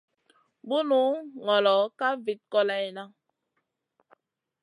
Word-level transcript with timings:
Bunu 0.69 1.01
ŋolo 1.45 1.75
ka 1.99 2.07
vit 2.23 2.39
kòleyna. 2.51 3.03